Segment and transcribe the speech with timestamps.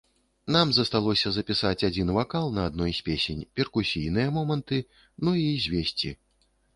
[0.53, 4.81] Нам засталося запісаць адзін вакал на адной з песень, перкусійныя моманты,
[5.27, 6.11] ну і звесці.